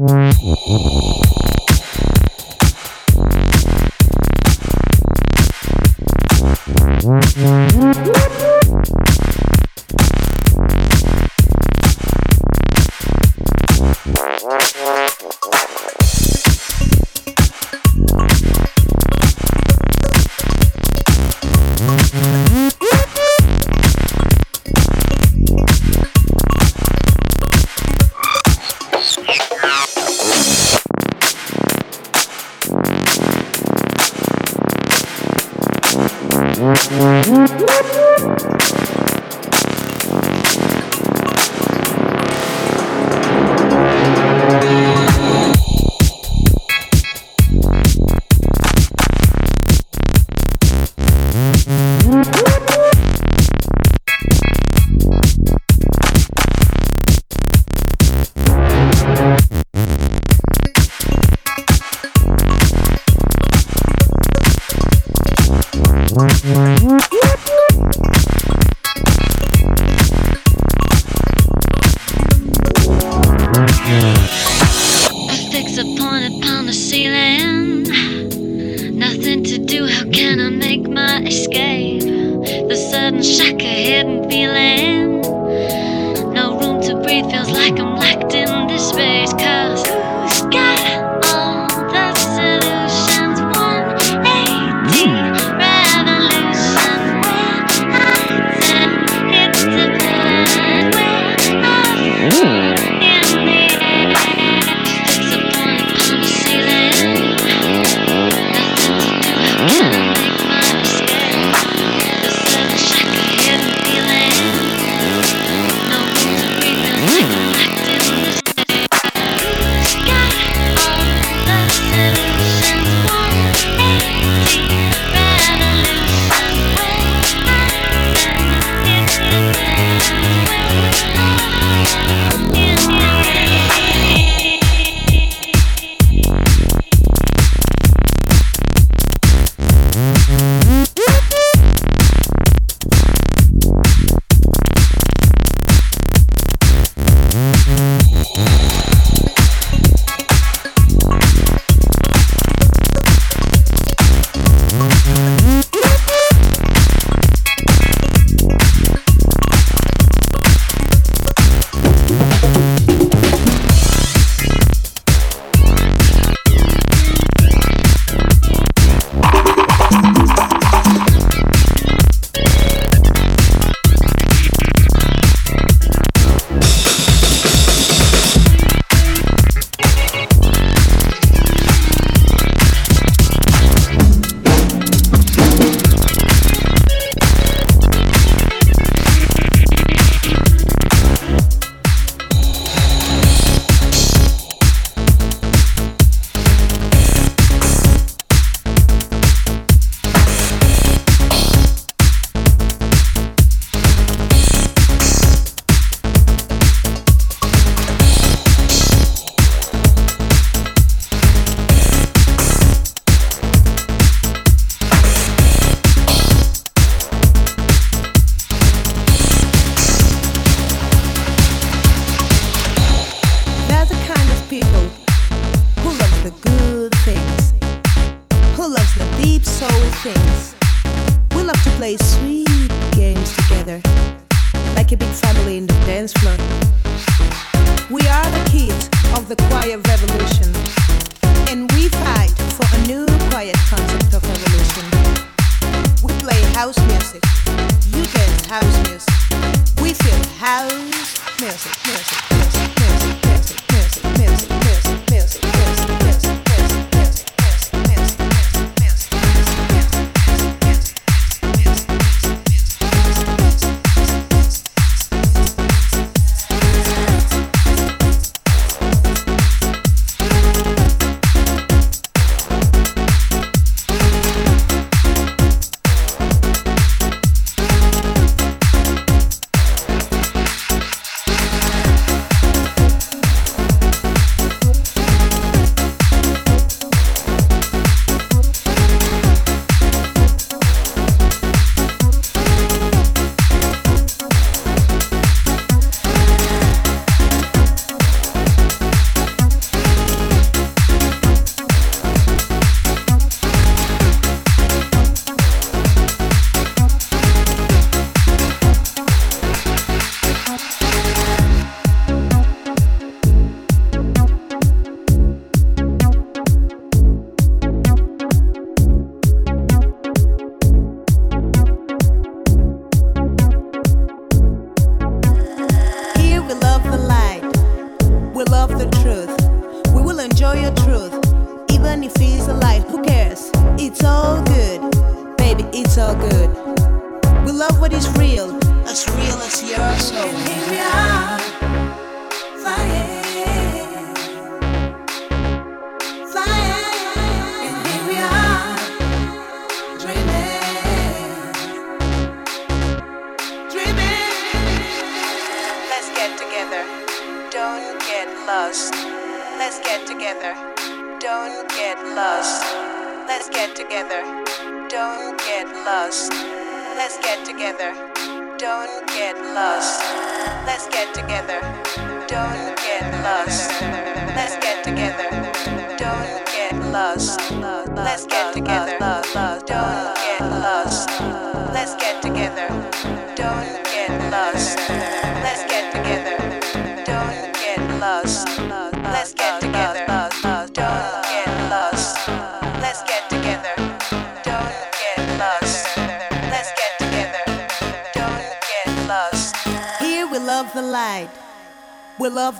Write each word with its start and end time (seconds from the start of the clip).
Oh. 0.00 1.27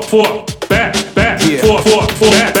Back, 0.00 0.10
Come 0.10 0.20
on. 0.20 0.26
forth, 0.26 0.68
forth, 0.68 0.68
back, 0.68 1.14
back, 1.14 1.40
Yeah. 1.42 1.58
forth, 1.62 1.84
forth, 1.88 2.10
forth, 2.18 2.30
back, 2.30 2.53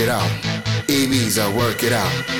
it 0.00 0.08
out. 0.08 0.30
Ibiza, 0.88 1.54
work 1.54 1.82
it 1.82 1.92
out. 1.92 2.39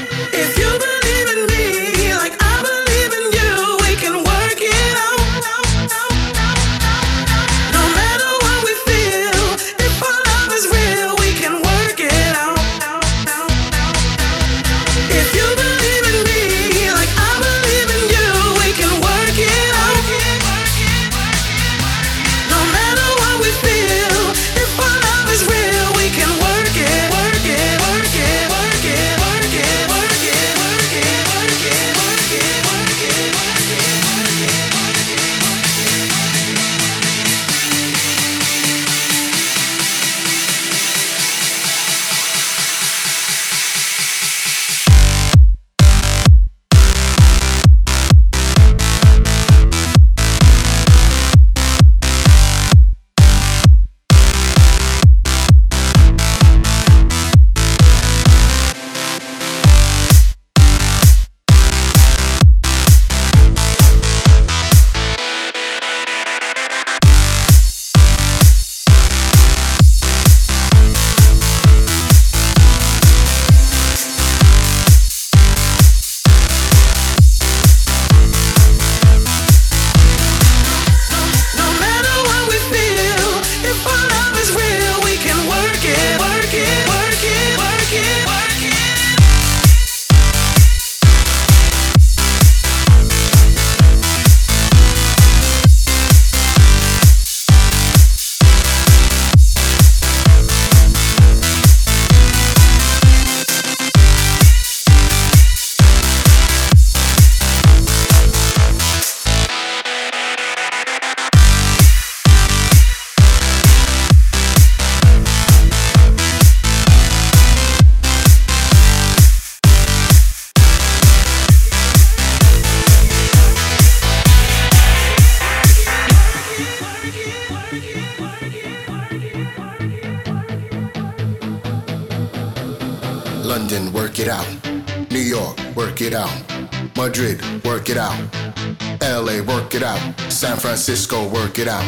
Francisco, 140.70 141.26
work 141.26 141.58
it 141.58 141.66
out. 141.66 141.84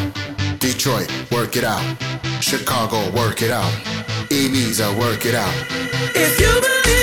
Detroit, 0.59 1.09
work 1.31 1.55
it 1.55 1.63
out. 1.63 1.81
Chicago, 2.41 2.99
work 3.15 3.41
it 3.41 3.49
out. 3.49 3.71
Ibiza, 4.27 4.99
work 4.99 5.25
it 5.25 5.35
out. 5.35 5.55
If 6.13 6.37
you 6.37 6.51
believe 6.59 7.02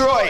for 0.00 0.29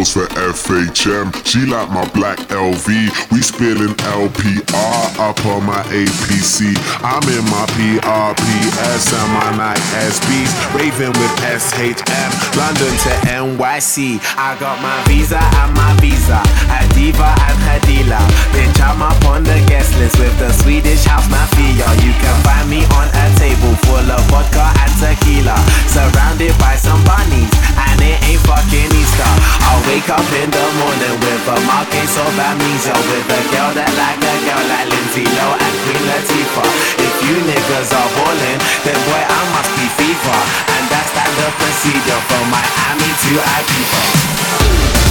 Posts 0.00 0.14
for 0.14 0.28
FHM, 0.32 1.28
she 1.44 1.66
like 1.68 1.90
my 1.90 2.08
black 2.16 2.38
LV. 2.48 2.88
We 3.32 3.42
spilling 3.42 3.92
LPR 4.08 5.04
up 5.20 5.36
on 5.44 5.66
my 5.68 5.84
APC. 5.92 6.72
I'm 7.04 7.20
in 7.28 7.44
my 7.52 7.68
PRPS 7.76 9.12
and 9.12 9.30
my 9.36 9.52
Nike 9.60 9.84
SBs. 10.08 10.52
Raving 10.72 11.12
with 11.20 11.34
SHM, 11.44 12.30
London 12.56 12.94
to 13.04 13.12
NYC. 13.28 14.16
I 14.40 14.56
got 14.56 14.80
my 14.80 14.96
visa 15.04 15.36
and 15.36 15.74
my 15.76 15.92
visa. 16.00 16.40
A 16.72 16.80
diva 16.96 17.36
and 17.36 17.60
dealer. 17.84 18.24
Bitch, 18.56 18.80
I'm 18.80 19.02
up 19.02 19.20
on 19.26 19.44
the 19.44 19.60
guest 19.68 19.92
list 20.00 20.16
with 20.18 20.32
the 20.38 20.48
Swedish 20.64 21.04
house 21.04 21.28
mafia. 21.28 21.84
You 22.00 22.16
can 22.24 22.36
find 22.40 22.70
me 22.72 22.88
on 22.96 23.04
a 23.12 23.26
table 23.36 23.76
full 23.84 24.08
of 24.08 24.24
vodka 24.32 24.64
and 24.64 24.94
tequila. 24.96 25.60
Surrounded 25.92 26.56
by 26.56 26.80
some 26.80 27.04
bunnies, 27.04 27.52
and 27.76 28.00
it 28.00 28.16
ain't 28.24 28.40
fucking 28.48 28.88
Easter. 28.96 29.32
I'll 29.68 29.89
wake 29.90 30.06
up 30.08 30.22
in 30.38 30.46
the 30.46 30.66
morning 30.78 31.16
with 31.18 31.50
a 31.50 31.56
mild 31.66 31.90
case 31.90 32.14
of 32.14 32.30
amnesia. 32.38 32.94
With 33.10 33.26
a 33.26 33.40
girl 33.50 33.70
that 33.74 33.90
like 33.98 34.22
a 34.22 34.34
girl 34.46 34.62
like 34.70 34.86
Lindsay 34.86 35.26
Lohan 35.26 35.58
and 35.58 35.76
Queen 35.82 36.02
Latifah. 36.06 36.70
If 37.02 37.14
you 37.26 37.34
niggas 37.42 37.90
are 37.90 38.10
ballin', 38.14 38.60
then 38.86 38.98
boy, 39.10 39.22
I 39.26 39.40
must 39.50 39.70
be 39.74 39.86
FIFA. 39.98 40.36
And 40.78 40.84
that's 40.94 41.10
procedure 41.58 42.22
from 42.30 42.44
Miami 42.54 43.10
to 43.10 43.30
From 43.34 43.34
Miami 43.34 43.34
to 43.34 43.50
Ibiza. 43.58 45.09